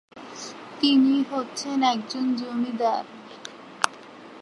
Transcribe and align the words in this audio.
তিনি 0.79 1.15
হচ্ছেন 1.31 1.77
একজন 1.93 2.25
জমিদার। 2.35 3.03